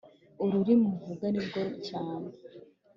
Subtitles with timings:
[0.43, 2.29] ururimi uvuga nirwo cyane